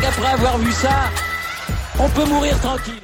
[0.00, 1.10] qu'après avoir vu ça,
[1.98, 3.00] on peut mourir tranquille.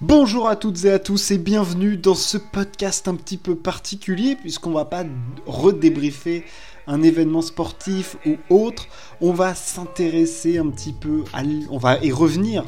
[0.00, 4.36] Bonjour à toutes et à tous et bienvenue dans ce podcast un petit peu particulier
[4.36, 5.04] puisqu'on va pas
[5.46, 6.44] redébriefer
[6.86, 8.86] un événement sportif ou autre,
[9.20, 12.64] on va s'intéresser un petit peu à on va y revenir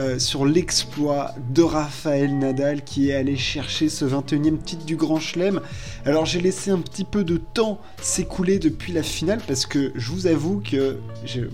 [0.00, 5.20] euh, sur l'exploit de Raphaël Nadal qui est allé chercher ce 21e titre du Grand
[5.20, 5.60] Chelem.
[6.06, 10.10] Alors j'ai laissé un petit peu de temps s'écouler depuis la finale parce que je
[10.10, 10.98] vous avoue que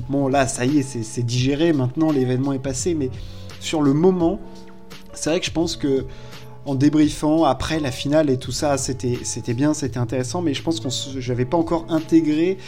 [0.09, 3.11] bon là ça y est c'est digéré maintenant l'événement est passé mais
[3.59, 4.39] sur le moment
[5.13, 6.07] c'est vrai que je pense que
[6.67, 10.81] en débriefant après la finale et tout ça, c'était bien, c'était intéressant, mais je pense
[10.81, 10.89] que
[11.21, 12.59] j'avais pas encore intégré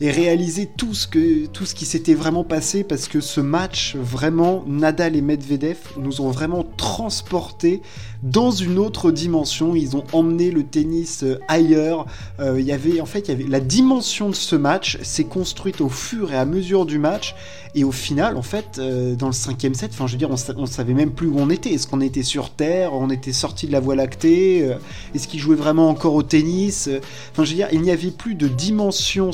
[0.00, 3.96] et réalisé tout ce, que, tout ce qui s'était vraiment passé parce que ce match,
[3.96, 7.82] vraiment, Nadal et Medvedev nous ont vraiment transportés
[8.22, 9.74] dans une autre dimension.
[9.74, 12.06] Ils ont emmené le tennis euh, ailleurs.
[12.38, 16.32] Euh, il y avait, en fait, la dimension de ce match s'est construite au fur
[16.32, 17.34] et à mesure du match.
[17.74, 20.66] Et au final, en fait, euh, dans le cinquième set, enfin, je veux dire, on,
[20.66, 21.70] savait même plus où on était.
[21.70, 22.92] Est-ce qu'on était sur Terre?
[22.94, 24.76] On était sorti de la Voie lactée?
[25.14, 26.88] Est-ce qu'ils jouaient vraiment encore au tennis?
[27.32, 29.32] Enfin, je veux dire, il n'y avait plus de dimension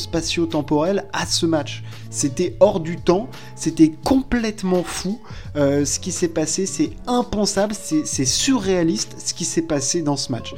[1.12, 1.82] à ce match.
[2.10, 5.20] C'était hors du temps, c'était complètement fou.
[5.54, 10.54] ce qui s'est passé, c'est impensable, c'est surréaliste ce qui s'est passé dans ce match.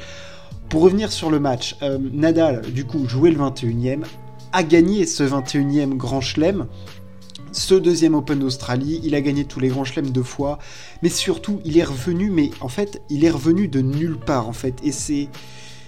[0.68, 4.02] Pour revenir sur le match, euh, Nadal, du coup, jouait le 21e,
[4.52, 6.66] a gagné ce 21e Grand Chelem,
[7.52, 10.58] ce deuxième Open d'Australie, il a gagné tous les Grands Chelems deux fois,
[11.02, 14.52] mais surtout, il est revenu, mais en fait, il est revenu de nulle part, en
[14.52, 15.28] fait, et c'est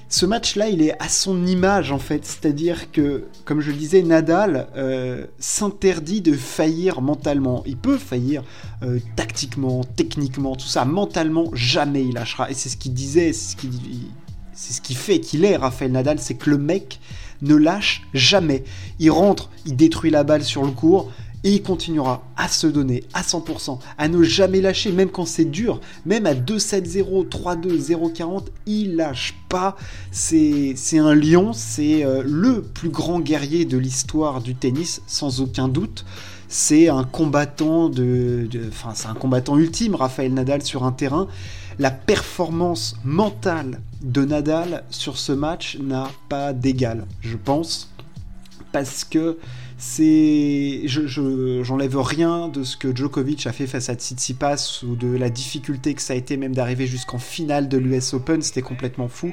[0.09, 4.03] ce match-là, il est à son image en fait, c'est-à-dire que, comme je le disais,
[4.03, 7.63] Nadal euh, s'interdit de faillir mentalement.
[7.67, 8.43] Il peut faillir
[8.83, 10.87] euh, tactiquement, techniquement, tout ça.
[10.87, 12.51] Mentalement, jamais il lâchera.
[12.51, 13.71] Et c'est ce qu'il disait, c'est ce qui,
[14.55, 17.01] c'est ce qui fait qu'il est Raphaël Nadal, c'est que le mec
[17.43, 18.65] ne lâche jamais.
[18.99, 21.13] Il rentre, il détruit la balle sur le court,
[21.45, 25.45] et il continuera à se donner à 100%, à ne jamais lâcher, même quand c'est
[25.45, 29.77] dur, même à 2-7-0, 3-2, 0-40, il lâche pas.
[30.11, 35.69] C'est un lion, c'est euh, le plus grand guerrier de l'histoire du tennis, sans aucun
[35.69, 36.05] doute.
[36.49, 41.29] C'est un combattant c'est un combattant ultime, Raphaël Nadal sur un terrain.
[41.79, 47.93] La performance mentale de Nadal sur ce match n'a pas d'égal, je pense,
[48.73, 49.39] parce que
[49.81, 55.17] c'est, je, j'enlève rien de ce que Djokovic a fait face à Tsitsipas ou de
[55.17, 59.07] la difficulté que ça a été même d'arriver jusqu'en finale de l'US Open, c'était complètement
[59.07, 59.33] fou.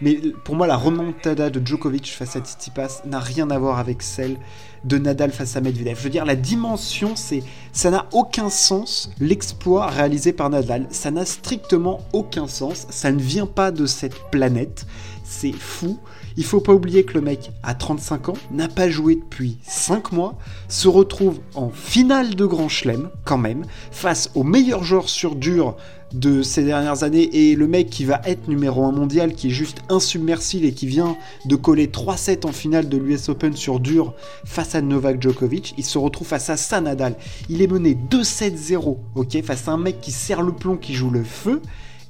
[0.00, 4.02] Mais pour moi, la remontada de Djokovic face à Tsitsipas n'a rien à voir avec
[4.02, 4.36] celle
[4.84, 5.98] de Nadal face à Medvedev.
[5.98, 7.42] Je veux dire, la dimension, c'est,
[7.72, 9.10] ça n'a aucun sens.
[9.18, 12.86] L'exploit réalisé par Nadal, ça n'a strictement aucun sens.
[12.90, 14.86] Ça ne vient pas de cette planète.
[15.24, 15.98] C'est fou.
[16.36, 20.12] Il faut pas oublier que le mec a 35 ans, n'a pas joué depuis 5
[20.12, 20.36] mois,
[20.68, 25.76] se retrouve en finale de Grand Chelem, quand même, face au meilleur joueur sur dur
[26.12, 29.50] de ces dernières années et le mec qui va être numéro 1 mondial qui est
[29.50, 34.14] juste insubmersible et qui vient de coller 3-7 en finale de l'US Open sur dur
[34.44, 37.14] face à Novak Djokovic, il se retrouve face à ça Nadal.
[37.48, 41.10] Il est mené 2-7-0, OK, face à un mec qui serre le plomb, qui joue
[41.10, 41.62] le feu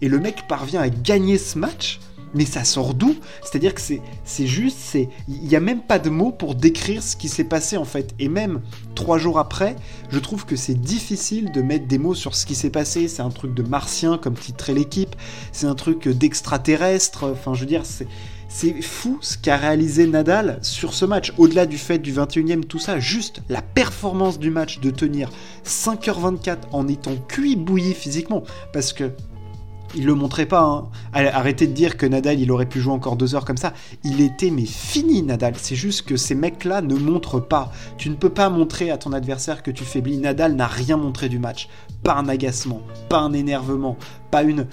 [0.03, 2.01] et le mec parvient à gagner ce match
[2.35, 3.17] mais ça sort d'où?
[3.43, 7.29] C'est-à-dire que c'est juste, il n'y a même pas de mots pour décrire ce qui
[7.29, 8.15] s'est passé en fait.
[8.19, 8.61] Et même
[8.95, 9.77] trois jours après,
[10.11, 13.09] je trouve que c'est difficile de mettre des mots sur ce qui s'est passé.
[13.09, 15.17] C'est un truc de martien comme titrait l'équipe,
[15.53, 17.31] c'est un truc d'extraterrestre.
[17.33, 18.07] Enfin, je veux dire, c'est
[18.53, 21.33] c'est fou ce qu'a réalisé Nadal sur ce match.
[21.39, 25.31] Au-delà du fait du 21e, tout ça, juste la performance du match de tenir
[25.65, 28.43] 5h24 en étant cuit bouilli physiquement.
[28.73, 29.13] Parce que
[29.95, 30.63] il le montrait pas.
[30.63, 30.89] Hein.
[31.13, 33.73] Arrêtez de dire que Nadal, il aurait pu jouer encore deux heures comme ça.
[34.05, 35.55] Il était mais fini, Nadal.
[35.57, 37.73] C'est juste que ces mecs-là ne montrent pas.
[37.99, 40.19] Tu ne peux pas montrer à ton adversaire que tu faiblis.
[40.19, 41.69] Nadal n'a rien montré du match.
[42.03, 43.97] Pas un agacement, pas un énervement,
[44.31, 44.67] pas une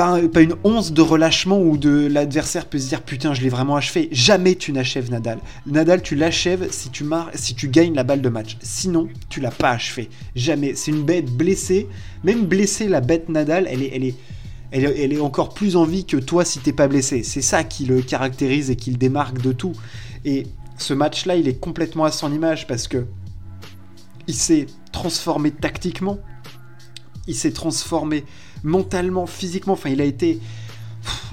[0.00, 3.76] pas, une once de relâchement où de l'adversaire peut se dire putain je l'ai vraiment
[3.76, 4.08] achevé.
[4.12, 5.38] Jamais tu n'achèves Nadal.
[5.66, 7.04] Nadal tu l'achèves si tu
[7.34, 8.56] si tu gagnes la balle de match.
[8.62, 10.08] Sinon tu l'as pas achevé.
[10.34, 10.74] Jamais.
[10.74, 11.86] C'est une bête blessée.
[12.24, 14.14] Même blessée la bête Nadal elle est elle est
[14.72, 17.22] elle est, encore plus en vie que toi si t'es pas blessé.
[17.24, 19.72] C'est ça qui le caractérise et qui le démarque de tout.
[20.24, 20.46] Et
[20.78, 23.04] ce match-là, il est complètement à son image parce que
[24.28, 26.18] il s'est transformé tactiquement,
[27.26, 28.24] il s'est transformé
[28.62, 29.74] mentalement, physiquement.
[29.74, 30.38] Enfin, il a été,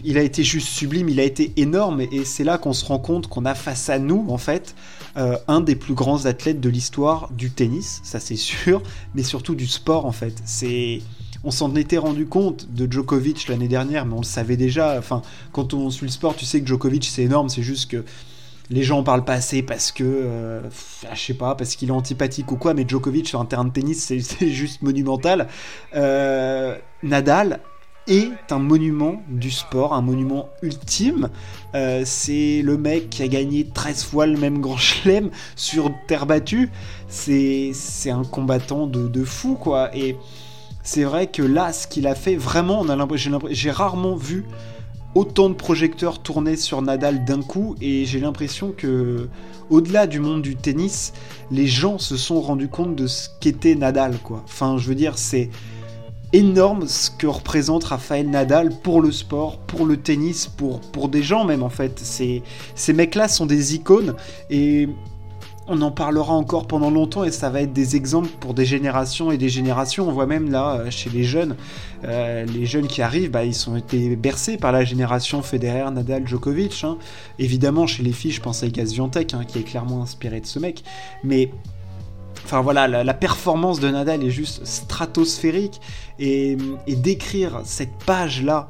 [0.04, 2.02] il juste sublime, il a été énorme.
[2.02, 4.76] Et c'est là qu'on se rend compte qu'on a face à nous, en fait,
[5.18, 8.82] euh, un des plus grands athlètes de l'histoire du tennis, ça c'est sûr,
[9.16, 10.42] mais surtout du sport, en fait.
[11.44, 14.98] On s'en était rendu compte de Djokovic l'année dernière, mais on le savait déjà.
[14.98, 15.22] Enfin,
[15.52, 18.04] quand on suit le sport, tu sais que Djokovic c'est énorme, c'est juste que
[18.70, 20.62] les gens en parlent pas assez parce que, euh,
[21.14, 23.72] je sais pas, parce qu'il est antipathique ou quoi, mais Djokovic sur un terrain de
[23.72, 25.48] tennis, c'est juste monumental.
[25.96, 27.60] Euh, Nadal
[28.08, 31.30] est un monument du sport, un monument ultime.
[31.76, 36.26] Euh, c'est le mec qui a gagné 13 fois le même grand chelem sur terre
[36.26, 36.70] battue.
[37.10, 37.74] C'est
[38.10, 39.96] un combattant de, de fou, quoi.
[39.96, 40.18] Et
[40.84, 42.86] c'est vrai que là, ce qu'il a fait, vraiment,
[43.50, 44.46] j'ai rarement vu
[45.18, 49.28] autant de projecteurs tourner sur Nadal d'un coup et j'ai l'impression que
[49.72, 51.12] au-delà du monde du tennis,
[51.50, 54.14] les gens se sont rendus compte de ce qu'était Nadal.
[54.30, 55.50] Enfin, je veux dire, c'est
[56.34, 61.24] énorme ce que représente Rafael Nadal pour le sport, pour le tennis, pour, pour des
[61.24, 61.98] gens même en fait.
[61.98, 62.44] Ces,
[62.76, 64.14] ces mecs-là sont des icônes
[64.52, 64.88] et
[65.68, 69.32] on en parlera encore pendant longtemps et ça va être des exemples pour des générations
[69.32, 70.08] et des générations.
[70.08, 71.56] On voit même là, euh, chez les jeunes,
[72.06, 76.28] euh, les jeunes qui arrivent, bah, ils ont été bercés par la génération Federer, Nadal,
[76.28, 76.84] Djokovic.
[76.84, 76.98] Hein.
[77.40, 79.10] Évidemment, chez les filles, je pense à Igaz hein,
[79.46, 80.84] qui est clairement inspiré de ce mec.
[81.24, 81.52] Mais
[82.46, 85.82] Enfin voilà, la, performance de Nadal est juste stratosphérique
[86.18, 86.56] et
[86.88, 88.70] décrire cette page-là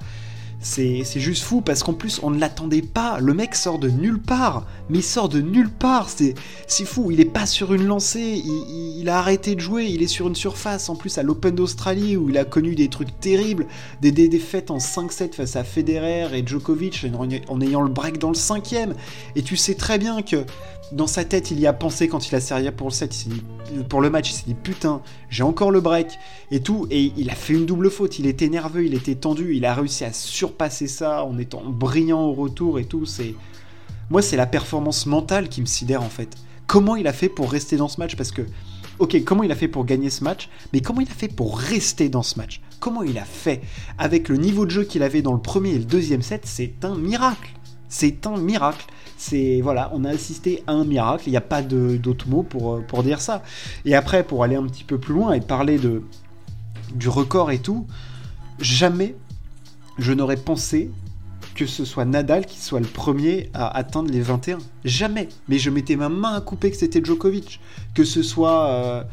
[0.67, 3.19] c'est juste fou parce qu'en plus on ne l'attendait pas.
[3.19, 6.09] Le mec sort de nulle part, mais il sort de nulle part.
[6.09, 7.09] C'est fou.
[7.09, 8.43] Il est pas sur une lancée.
[8.43, 9.85] Il, a arrêté de jouer.
[9.85, 10.89] Il est sur une surface.
[10.89, 13.65] En plus à l'Open d'Australie où il a connu des trucs terribles,
[14.01, 17.05] des, défaites en 5-7 face à Federer et Djokovic
[17.49, 18.93] en, ayant le break dans le cinquième.
[19.35, 20.45] Et tu sais très bien que
[20.91, 23.13] dans sa tête, il y a pensé quand il a servi pour le set,
[23.89, 26.17] pour le match, il s'est dit putain, j'ai encore le break
[26.51, 28.19] et tout, et il a fait une double faute.
[28.19, 32.21] Il était nerveux, il était tendu, il a réussi à surpasser ça en étant brillant
[32.21, 33.05] au retour et tout.
[33.05, 33.35] C'est
[34.09, 36.35] moi, c'est la performance mentale qui me sidère en fait.
[36.65, 38.15] Comment il a fait pour rester dans ce match?
[38.15, 38.43] Parce que,
[38.99, 41.57] ok, comment il a fait pour gagner ce match, mais comment il a fait pour
[41.57, 42.61] rester dans ce match?
[42.79, 43.61] Comment il a fait?
[43.97, 46.85] Avec le niveau de jeu qu'il avait dans le premier et le deuxième set C'est
[46.85, 47.51] un miracle.
[47.89, 48.85] C'est un miracle.
[49.17, 51.23] C'est voilà, on a assisté à un miracle.
[51.27, 53.43] Il n'y a pas d'autres mots pour, euh, pour dire ça.
[53.85, 56.03] Et après, pour aller un petit peu plus loin et parler de
[56.93, 57.85] du record et tout,
[58.59, 59.15] jamais
[59.97, 60.89] je n'aurais pensé
[61.55, 64.59] que ce soit Nadal qui soit le premier à atteindre les 21.
[64.85, 65.27] Jamais.
[65.47, 67.59] Mais je mettais ma main à couper que c'était Djokovic.
[67.95, 69.03] Que ce soit euh,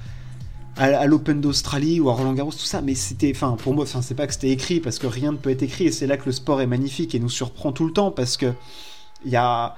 [0.77, 2.83] à, l'Open d'Australie ou à Roland Garros, tout ça.
[2.83, 5.37] Mais c'était, enfin, pour moi, enfin, c'est pas que c'était écrit parce que rien ne
[5.37, 5.87] peut être écrit.
[5.87, 8.37] Et c'est là que le sport est magnifique et nous surprend tout le temps parce
[8.37, 8.53] que
[9.25, 9.77] il y a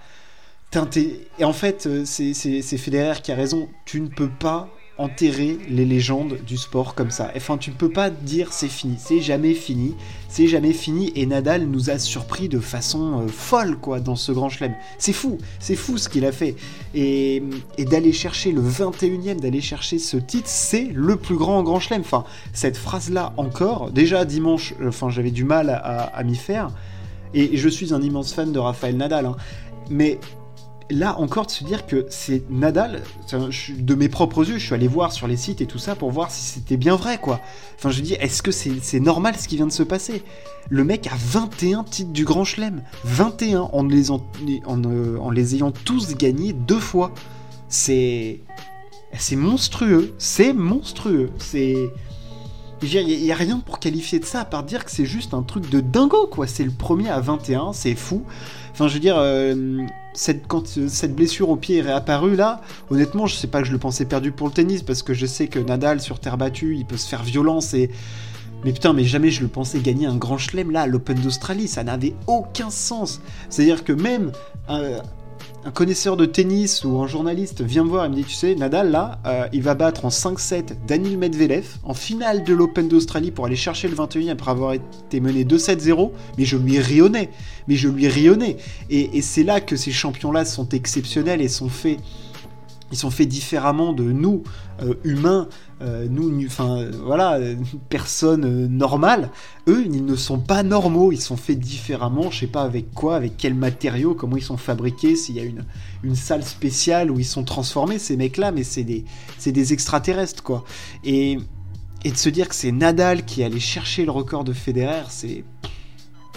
[1.38, 3.68] et en fait, euh, c'est Federer qui a raison.
[3.84, 7.30] Tu ne peux pas enterrer les légendes du sport comme ça.
[7.36, 8.96] Enfin, tu ne peux pas dire c'est fini.
[8.98, 9.94] C'est jamais fini.
[10.28, 11.12] C'est jamais fini.
[11.14, 14.74] Et Nadal nous a surpris de façon euh, folle, quoi, dans ce grand chelem.
[14.98, 15.38] C'est fou.
[15.58, 16.56] C'est fou ce qu'il a fait.
[16.94, 17.42] Et,
[17.78, 22.00] d'aller chercher le 21ème, d'aller chercher ce titre, c'est le plus grand grand chelem.
[22.00, 26.70] Enfin, cette phrase-là encore, déjà dimanche, enfin, j'avais du mal à, m'y faire.
[27.34, 29.26] Et je suis un immense fan de Rafael Nadal.
[29.26, 29.36] Hein.
[29.90, 30.18] Mais
[30.90, 33.02] là encore de se dire que c'est Nadal,
[33.32, 36.10] de mes propres yeux, je suis allé voir sur les sites et tout ça pour
[36.10, 37.40] voir si c'était bien vrai, quoi.
[37.78, 40.22] Enfin, je dis, est-ce que c'est normal ce qui vient de se passer?
[40.68, 42.82] Le mec a 21 titres du Grand Chelem.
[43.04, 47.12] 21 en les, euh, en, les ayant tous gagnés deux fois.
[47.68, 48.40] C'est.
[49.32, 50.14] Monstrueux.
[50.18, 51.30] C'est monstrueux.
[51.38, 51.90] C'est.
[52.82, 55.42] Il n'y a, rien pour qualifier de ça à part dire que c'est juste un
[55.42, 56.46] truc de dingo, quoi.
[56.46, 58.24] C'est le premier à 21, c'est fou.
[58.76, 62.60] Enfin, je veux dire, euh, cette, quand euh, cette blessure au pied est réapparue là,
[62.90, 65.24] honnêtement, je sais pas que je le pensais perdu pour le tennis parce que je
[65.24, 67.90] sais que Nadal sur terre battue, il peut se faire violence et.
[68.66, 71.84] Mais putain, mais jamais je le pensais gagner un grand chelem là, l'Open d'Australie, ça
[71.84, 73.22] n'avait aucun sens.
[73.48, 74.30] C'est-à-dire que même
[74.68, 75.00] euh,
[75.66, 78.54] un connaisseur de tennis ou un journaliste vient me voir et me dit Tu sais,
[78.54, 83.32] Nadal, là, euh, il va battre en 5-7 Daniel Medvedev en finale de l'Open d'Australie
[83.32, 86.12] pour aller chercher le 21 après avoir été mené 2-7-0.
[86.38, 87.30] Mais je lui rionnais.
[87.66, 88.58] Mais je lui rionnais.
[88.90, 91.98] Et, et c'est là que ces champions-là sont exceptionnels et sont faits
[92.92, 94.44] ils sont faits différemment de nous,
[94.80, 95.48] euh, humains,
[95.82, 97.38] euh, nous, enfin voilà,
[97.88, 99.30] personnes euh, normales.
[99.68, 103.16] Eux, ils ne sont pas normaux, ils sont faits différemment, je sais pas avec quoi,
[103.16, 105.64] avec quels matériaux, comment ils sont fabriqués, s'il y a une,
[106.04, 109.04] une salle spéciale où ils sont transformés, ces mecs-là, mais c'est des,
[109.44, 110.64] des extraterrestres, quoi.
[111.04, 111.38] Et,
[112.04, 115.44] et de se dire que c'est Nadal qui allait chercher le record de Federer, c'est.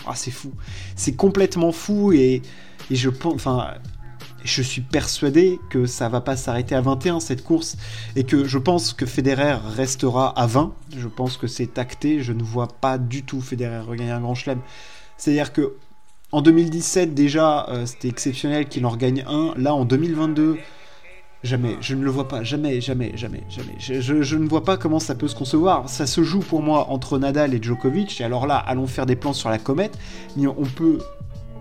[0.08, 0.52] Ah, c'est fou.
[0.96, 2.42] C'est complètement fou et,
[2.90, 3.36] et je pense.
[3.36, 3.76] Enfin
[4.44, 7.78] je suis persuadé que ça va pas s'arrêter à 21 cette course
[8.16, 10.74] et que je pense que Federer restera à 20.
[10.98, 12.22] Je pense que c'est acté.
[12.22, 14.60] Je ne vois pas du tout Federer regagner un grand chelem.
[15.18, 15.74] C'est-à-dire que
[16.32, 19.54] en 2017 déjà euh, c'était exceptionnel qu'il en regagne un.
[19.58, 20.58] Là en 2022
[21.44, 21.78] jamais.
[21.82, 22.44] Je ne le vois pas.
[22.44, 23.76] Jamais, jamais, jamais, jamais.
[23.80, 25.90] Je, ne vois pas comment ça peut se concevoir.
[25.90, 28.20] Ça se joue pour moi entre Nadal et Djokovic.
[28.22, 29.98] Et alors là allons faire des plans sur la comète.
[30.38, 31.00] Mais on peut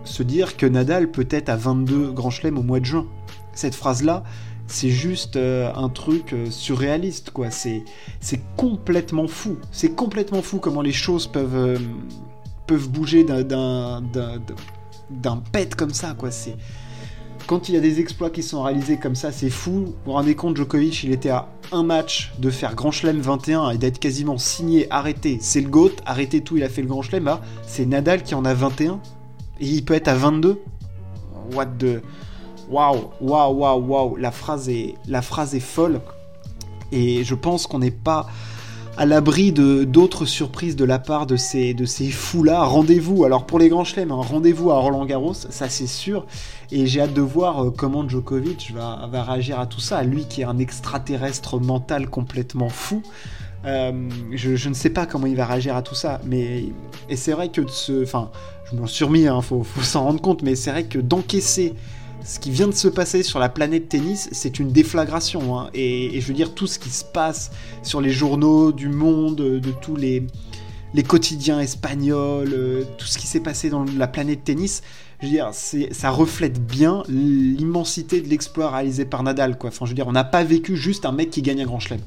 [0.09, 3.07] se dire que Nadal peut être à 22 grands chelems au mois de juin.
[3.53, 4.23] Cette phrase-là,
[4.67, 7.49] c'est juste euh, un truc euh, surréaliste, quoi.
[7.51, 7.83] C'est,
[8.55, 9.57] complètement fou.
[9.71, 11.77] C'est complètement fou comment les choses peuvent, euh,
[12.67, 14.01] peuvent bouger d'un,
[15.51, 16.31] pet comme ça, quoi.
[16.31, 16.55] C'est...
[17.47, 19.71] Quand il y a des exploits qui sont réalisés comme ça, c'est fou.
[19.71, 23.71] Vous vous rendez compte, Djokovic, il était à un match de faire Grand Chelem 21
[23.71, 25.39] et d'être quasiment signé, arrêté.
[25.41, 27.25] C'est le GOAT, arrêté tout, il a fait le Grand Chelem.
[27.25, 29.01] Là, c'est Nadal qui en a 21
[29.59, 30.61] et il peut être à 22.
[31.53, 32.01] What the...
[32.69, 34.15] Waouh, waouh, waouh, waouh.
[34.17, 36.01] La phrase est, folle.
[36.91, 38.27] Et je pense qu'on n'est pas
[38.97, 42.63] à l'abri d'autres surprises de la part de ces, de ces fous-là.
[42.63, 46.27] Rendez-vous, alors pour les grands chelems, hein, rendez-vous à Roland Garros, ça c'est sûr.
[46.69, 50.03] Et j'ai hâte de voir euh, comment Djokovic va, va réagir à tout ça.
[50.03, 53.01] Lui qui est un extraterrestre mental complètement fou.
[53.65, 53.91] Euh,
[54.31, 56.65] je, ne sais pas comment il va réagir à tout ça, mais
[57.09, 58.31] et c'est vrai que de ce, enfin,
[58.71, 61.73] je m'en suis remis, hein, faut, s'en rendre compte, mais c'est vrai que d'encaisser
[62.23, 65.57] ce qui vient de se passer sur la planète tennis, c'est une déflagration.
[65.57, 65.69] Hein.
[65.73, 67.51] Et, je veux dire, tout ce qui se passe
[67.83, 70.25] sur les journaux du monde, de tous les,
[70.93, 74.83] les quotidiens espagnols, euh, tout ce qui s'est passé dans la planète tennis,
[75.21, 79.57] je veux dire, ça reflète bien l'immensité de l'exploit réalisé par Nadal.
[79.63, 81.79] Enfin, je veux dire, on n'a pas vécu juste un mec qui gagne un grand
[81.79, 81.99] chelem.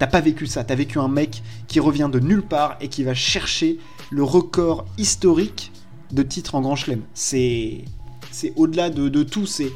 [0.00, 3.04] T'as pas vécu ça, t'as vécu un mec qui revient de nulle part et qui
[3.04, 3.78] va chercher
[4.08, 5.72] le record historique
[6.10, 7.02] de titres en grand chelem.
[7.12, 7.84] C'est
[8.30, 9.70] c'est au-delà de, de, tout, c'est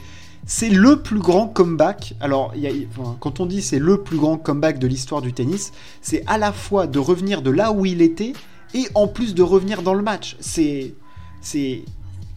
[0.47, 2.14] c'est le plus grand comeback.
[2.21, 2.54] Alors,
[3.21, 6.52] quand on dit c'est le plus grand comeback de l'histoire du tennis, c'est à la
[6.52, 8.33] fois de revenir de là où il était
[8.73, 10.38] et en plus de revenir dans le match.
[10.40, 10.95] C'est
[11.43, 11.85] c'est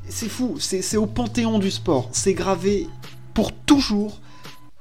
[0.09, 0.57] c'est fou.
[0.59, 2.09] C'est au panthéon du sport.
[2.11, 2.89] C'est gravé
[3.33, 4.19] pour toujours.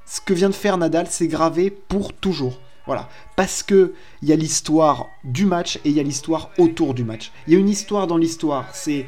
[0.05, 2.59] Ce que vient de faire Nadal, c'est gravé pour toujours.
[2.87, 3.09] Voilà.
[3.35, 7.03] Parce que il y a l'histoire du match et il y a l'histoire autour du
[7.03, 7.31] match.
[7.45, 8.65] Il y a une histoire dans l'histoire.
[8.73, 9.05] C'est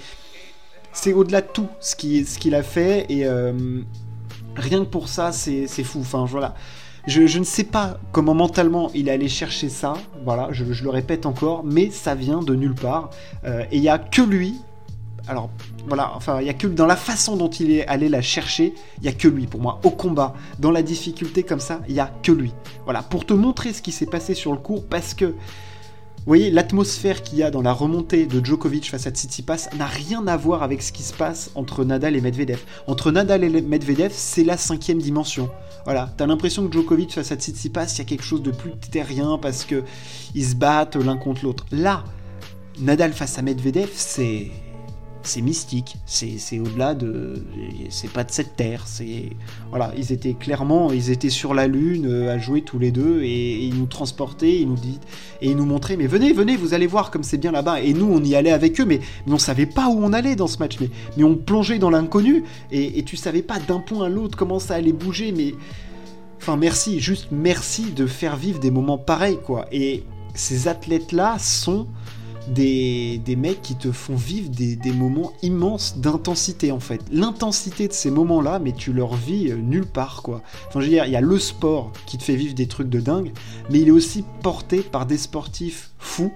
[0.91, 3.81] c'est au-delà de tout ce qu'il a fait et euh,
[4.55, 6.00] rien que pour ça c'est fou.
[6.01, 6.53] Enfin voilà.
[7.07, 9.93] Je, ne sais pas comment mentalement il est allé chercher ça,
[10.25, 13.09] voilà, je, je le répète encore, mais ça vient de nulle part.
[13.45, 14.59] Euh, et il n'y a que lui,
[15.29, 15.51] alors
[15.88, 18.74] voilà, enfin il n'y a que dans la façon dont il est allé la chercher,
[18.98, 19.79] il n'y a que lui pour moi.
[19.83, 22.51] Au combat, dans la difficulté comme ça, il n'y a que lui.
[22.86, 26.51] Voilà, pour te montrer ce qui s'est passé sur le cours, parce que vous voyez,
[26.51, 30.36] l'atmosphère qu'il y a dans la remontée de Djokovic face à Tsitsipas n'a rien à
[30.36, 32.59] voir avec ce qui se passe entre Nadal et Medvedev.
[32.88, 35.50] Entre Nadal et Medvedev, c'est la cinquième dimension.
[35.86, 38.71] Voilà, t'as l'impression que Djokovic face à Tsitsipas, il y a quelque chose de plus
[38.91, 39.83] terrien parce que
[40.36, 41.65] ils se battent l'un contre l'autre.
[41.71, 42.03] Là,
[42.79, 44.51] Nadal face à Medvedev, c'est
[45.23, 47.43] c'est mystique, c'est au-delà de,
[47.89, 49.29] c'est pas de cette terre, c'est
[49.69, 53.21] voilà, ils étaient clairement, ils étaient sur la lune euh, à jouer tous les deux
[53.23, 54.99] et, ils nous transportaient, ils nous dit
[55.41, 57.81] et ils nous montraient, mais venez, venez, vous allez voir comme c'est bien là-bas.
[57.81, 60.35] Et nous, on y allait avec eux, mais, mais, on savait pas où on allait
[60.35, 63.79] dans ce match, mais, mais on plongeait dans l'inconnu et, et tu savais pas d'un
[63.79, 65.53] point à l'autre comment ça allait bouger, mais
[66.38, 69.65] enfin merci, juste merci de faire vivre des moments pareils quoi.
[69.71, 71.88] Et ces athlètes là sont
[72.50, 77.01] des, des, mecs qui te font vivre des, des moments immenses d'intensité en fait.
[77.12, 80.41] L'intensité de ces moments-là, mais tu leur vis euh, nulle part quoi.
[80.68, 82.89] Enfin je veux dire, il y a le sport qui te fait vivre des trucs
[82.89, 83.32] de dingue,
[83.70, 86.34] mais il est aussi porté par des sportifs fous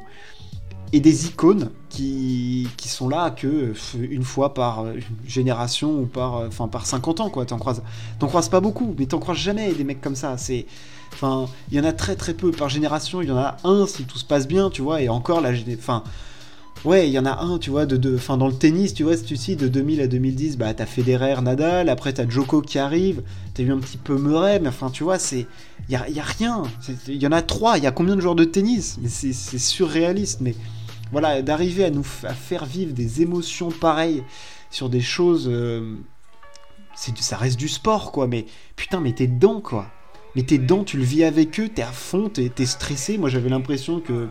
[0.93, 4.85] et des icônes qui, qui sont là que une fois par
[5.25, 7.45] génération ou par, enfin, par 50 ans quoi.
[7.45, 7.81] T'en croises,
[8.19, 10.37] t'en croises pas beaucoup, mais t'en croises jamais des mecs comme ça.
[10.37, 10.67] C'est
[11.13, 13.21] Enfin, il y en a très très peu par génération.
[13.21, 15.01] Il y en a un si tout se passe bien, tu vois.
[15.01, 16.03] Et encore là, enfin,
[16.85, 19.17] ouais, il y en a un, tu vois, de, de, dans le tennis, tu vois,
[19.17, 21.89] si tu sais, de 2000 à 2010, bah, t'as Federer, Nadal.
[21.89, 23.23] Après, t'as Joko qui arrive.
[23.53, 25.47] T'as eu un petit peu Murray, mais enfin, tu vois, c'est,
[25.89, 26.63] y a, y a, rien.
[27.07, 27.77] Il y en a trois.
[27.77, 28.99] Il y a combien de joueurs de tennis?
[29.07, 30.41] C'est surréaliste.
[30.41, 30.55] Mais
[31.11, 34.23] voilà, d'arriver à nous à faire vivre des émotions pareilles
[34.71, 35.47] sur des choses.
[35.47, 35.95] Euh,
[36.95, 38.27] ça reste du sport, quoi.
[38.27, 39.87] Mais putain, mais t'es dedans, quoi
[40.35, 43.17] mais t'es dedans, tu le vis avec eux, t'es à fond, t'es es stressé.
[43.17, 44.27] Moi j'avais l'impression que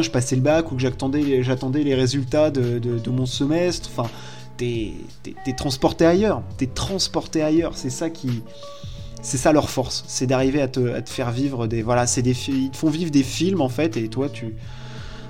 [0.00, 3.90] je passais le bac ou que j'attendais j'attendais les résultats de, mon semestre.
[3.92, 4.08] Enfin,
[4.56, 4.94] t'es
[5.56, 7.76] transporté ailleurs, t'es transporté ailleurs.
[7.76, 8.42] C'est ça qui.
[9.20, 11.82] C'est ça leur force, c'est d'arriver à te, à te, faire vivre des.
[11.82, 12.36] Voilà, c'est des.
[12.48, 14.54] Ils te font vivre des films en fait, et toi tu.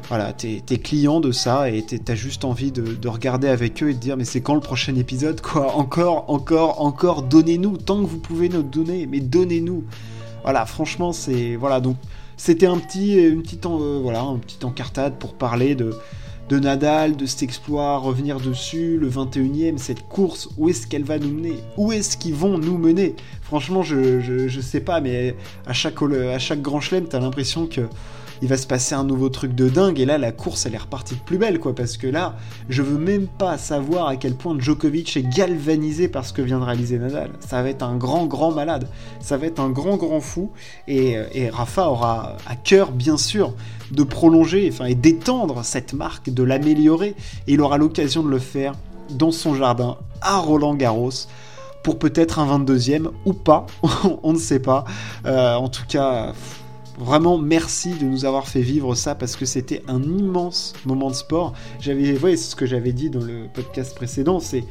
[0.09, 3.91] Voilà, t'es es client de ça et t'as juste envie de, de, regarder avec eux
[3.91, 5.75] et de dire mais c'est quand le prochain épisode quoi?
[5.77, 9.85] Encore, encore, encore, donnez-nous tant que vous pouvez nous donner, mais donnez-nous.
[10.43, 11.97] Voilà, franchement, c'est voilà donc
[12.37, 15.95] c'était un petit une petite euh, voilà un petit encartade pour parler de
[16.49, 21.19] de Nadal, de cet exploit, revenir dessus, le 21e, cette course, où est-ce qu'elle va
[21.19, 21.55] nous mener?
[21.79, 23.15] Où est-ce qu'ils vont nous mener?
[23.41, 25.35] Franchement, je, je, je, sais pas, mais
[25.67, 27.83] à chaque, à chaque grand chelem, t'as l'impression que
[28.43, 30.79] il va se passer un nouveau truc de dingue, et là, la course, elle est
[30.79, 32.35] repartie de plus belle, quoi, parce que là,
[32.69, 36.59] je veux même pas savoir à quel point Djokovic est galvanisé par ce que vient
[36.59, 37.31] de réaliser Nadal.
[37.41, 38.89] Ça va être un grand, grand malade.
[39.21, 40.51] Ça va être un grand, grand fou,
[40.89, 43.55] et, et Rafa aura à cœur, bien sûr,
[43.93, 47.15] de prolonger, enfin, et d'étendre cette marque, de l'améliorer,
[47.47, 48.75] et il aura l'occasion de le faire
[49.11, 51.29] dans son jardin à Roland Garros
[51.83, 53.67] pour peut-être un 22e ou pas,
[54.23, 54.85] on ne sait pas.
[55.27, 56.33] Euh, en tout cas,
[56.99, 61.15] vraiment merci de nous avoir fait vivre ça parce que c'était un immense moment de
[61.15, 61.55] sport.
[61.81, 64.65] J'avais, c'est ce que j'avais dit dans le podcast précédent, c'est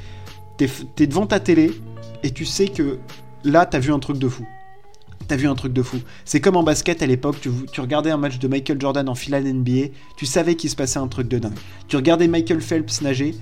[0.58, 1.72] t'es, es devant ta télé
[2.24, 3.00] et tu sais que
[3.44, 4.46] là t'as vu un truc de fou.
[5.28, 5.98] T'as vu un truc de fou.
[6.25, 9.16] C'est comme en basket à l'époque, tu, tu, regardais un match de Michael Jordan en
[9.16, 11.58] finale NBA, tu savais qu'il se passait un truc de dingue.
[11.88, 13.36] Tu regardais Michael Phelps nager,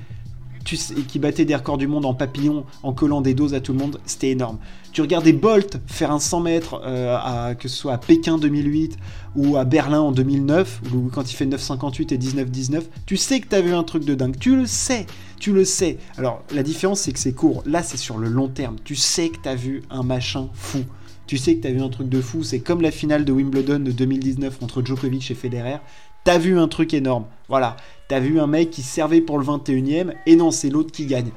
[0.64, 3.74] tu qui battait des records du monde en papillon, en collant des doses à tout
[3.74, 4.58] le monde, c'était énorme.
[4.92, 8.98] Tu regardais Bolt faire un 100 mètres, euh, à, que ce soit à Pékin 2008
[9.36, 13.48] ou à Berlin en 2009, ou quand il fait 9,58 et 19,19, tu sais que
[13.48, 14.38] t'as vu un truc de dingue.
[14.40, 15.06] Tu le sais,
[15.40, 15.98] tu le sais.
[16.18, 17.64] Alors la différence c'est que c'est court.
[17.66, 18.78] Là c'est sur le long terme.
[18.84, 20.84] Tu sais que t'as vu un machin fou.
[21.28, 22.44] Tu sais que t'as vu un truc de fou.
[22.44, 25.78] C'est comme la finale de Wimbledon de 2019 entre Djokovic et Federer.
[26.24, 27.26] T'as vu un truc énorme.
[27.48, 27.78] Voilà.
[28.10, 31.30] T'as vu un mec qui servait pour le 21ème et non, c'est l'autre qui gagne.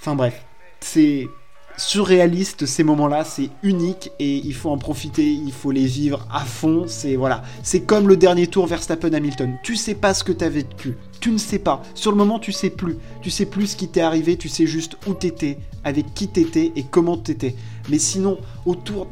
[0.00, 0.44] Enfin bref,
[0.80, 1.28] c'est
[1.76, 6.40] surréaliste ces moments-là, c'est unique et il faut en profiter, il faut les vivre à
[6.40, 6.86] fond.
[6.88, 9.58] C'est voilà, c'est comme le dernier tour Verstappen-Hamilton.
[9.62, 11.80] Tu sais pas ce que t'as vécu, tu ne sais pas.
[11.94, 14.66] Sur le moment, tu sais plus, tu sais plus ce qui t'est arrivé, tu sais
[14.66, 17.54] juste où t'étais, avec qui t'étais et comment t'étais.
[17.88, 19.06] Mais sinon, autour,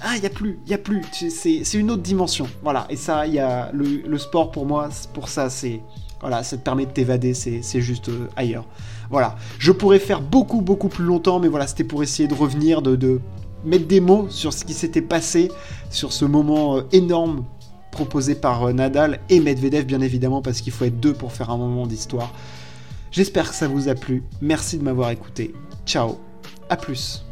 [0.00, 1.02] ah, il y a plus, il y a plus.
[1.10, 2.48] C'est une autre dimension.
[2.62, 2.86] Voilà.
[2.88, 5.80] Et ça, y a le sport pour moi, pour ça, c'est
[6.20, 8.66] voilà, ça te permet de t'évader, c'est juste euh, ailleurs.
[9.10, 12.82] Voilà, je pourrais faire beaucoup beaucoup plus longtemps, mais voilà, c'était pour essayer de revenir,
[12.82, 13.20] de,
[13.64, 15.50] mettre des mots sur ce qui s'était passé,
[15.90, 17.44] sur ce moment euh, énorme
[17.90, 21.50] proposé par euh, Nadal et Medvedev bien évidemment, parce qu'il faut être deux pour faire
[21.50, 22.32] un moment d'histoire.
[23.10, 25.52] J'espère que ça vous a plu, merci de m'avoir écouté,
[25.86, 26.18] ciao,
[26.68, 27.24] à plus.